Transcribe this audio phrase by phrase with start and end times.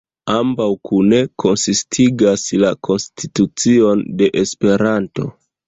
[0.35, 5.31] Ambaŭ kune konsistigas la konstitucion de Esperanto.